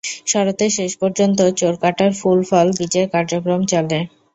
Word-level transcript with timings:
শরতের 0.27 0.71
শেষ 0.77 0.91
পর্যন্ত 1.01 1.39
চোরকাঁটার 1.59 2.11
ফুল-ফল 2.19 2.67
বীজের 2.77 3.05
কার্যক্রম 3.13 3.61
চলে। 3.71 3.99